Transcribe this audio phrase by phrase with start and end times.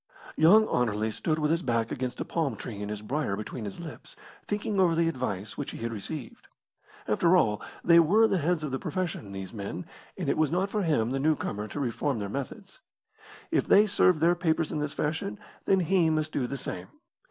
[0.35, 3.79] Young Anerley stood with his back against a palm tree and his briar between his
[3.79, 4.15] lips,
[4.47, 6.47] thinking over the advice which he had received.
[7.07, 9.85] After all, they were the heads of the profession, these men,
[10.17, 12.79] and it was not for him, the newcomer, to reform their methods.
[13.51, 16.87] If they served their papers in this fashion, then he must do the same.